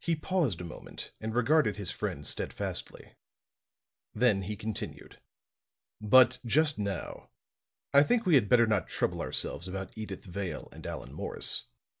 [0.00, 3.14] He paused a moment and regarded his friend steadfastly.
[4.12, 5.20] Then he continued.
[6.00, 7.30] "But, just now,
[7.94, 11.66] I think we had better not trouble ourselves about Edyth Vale and Allan Morris.